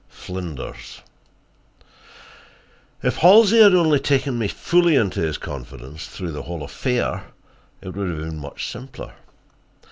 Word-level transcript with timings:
FLINDERS 0.09 1.01
If 3.03 3.17
Halsey 3.17 3.61
had 3.61 3.75
only 3.75 3.99
taken 3.99 4.35
me 4.39 4.47
fully 4.47 4.95
into 4.95 5.21
his 5.21 5.37
confidence, 5.37 6.07
through 6.07 6.31
the 6.31 6.41
whole 6.41 6.63
affair, 6.63 7.25
it 7.83 7.89
would 7.89 8.09
have 8.09 8.17
been 8.17 8.39
much 8.39 8.67
simpler. 8.67 9.13